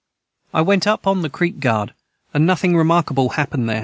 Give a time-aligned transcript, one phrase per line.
[0.51, 1.93] I went up on the creek guard
[2.33, 3.79] and nothing remarkable hapened their.